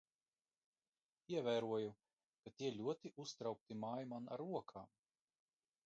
[1.33, 1.91] Ievēroju,
[2.47, 4.91] ka tie ļoti uztraukti māj man ar rokām.